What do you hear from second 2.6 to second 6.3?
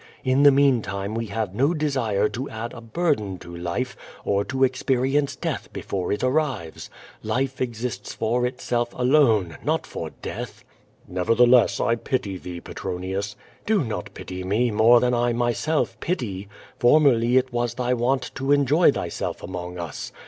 a burden to life or to experience death before it